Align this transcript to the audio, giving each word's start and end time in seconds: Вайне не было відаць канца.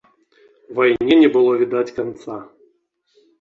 Вайне 0.79 1.15
не 1.19 1.29
было 1.35 1.51
відаць 1.61 1.95
канца. 1.99 2.39